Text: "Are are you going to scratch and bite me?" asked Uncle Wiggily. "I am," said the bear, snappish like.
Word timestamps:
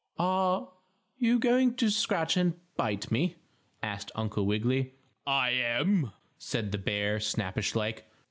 "Are 0.17 0.61
are 0.61 0.67
you 1.19 1.37
going 1.37 1.75
to 1.75 1.91
scratch 1.91 2.35
and 2.35 2.55
bite 2.75 3.11
me?" 3.11 3.35
asked 3.83 4.09
Uncle 4.15 4.47
Wiggily. 4.47 4.95
"I 5.27 5.51
am," 5.51 6.11
said 6.39 6.71
the 6.71 6.79
bear, 6.79 7.19
snappish 7.19 7.75
like. 7.75 8.09